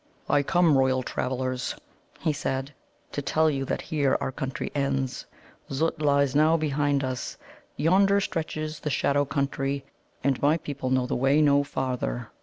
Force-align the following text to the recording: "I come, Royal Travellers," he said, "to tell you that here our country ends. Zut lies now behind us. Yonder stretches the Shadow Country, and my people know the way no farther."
"I 0.27 0.41
come, 0.41 0.79
Royal 0.79 1.03
Travellers," 1.03 1.75
he 2.19 2.33
said, 2.33 2.73
"to 3.11 3.21
tell 3.21 3.51
you 3.51 3.65
that 3.65 3.83
here 3.83 4.17
our 4.19 4.31
country 4.31 4.71
ends. 4.73 5.27
Zut 5.71 6.01
lies 6.01 6.33
now 6.33 6.57
behind 6.57 7.03
us. 7.03 7.37
Yonder 7.77 8.19
stretches 8.19 8.79
the 8.79 8.89
Shadow 8.89 9.25
Country, 9.25 9.85
and 10.23 10.41
my 10.41 10.57
people 10.57 10.89
know 10.89 11.05
the 11.05 11.15
way 11.15 11.39
no 11.39 11.63
farther." 11.63 12.31